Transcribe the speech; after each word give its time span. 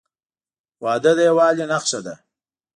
•واده 0.83 1.11
د 1.17 1.19
یووالي 1.27 1.65
نښه 1.71 1.99
ده. 2.05 2.15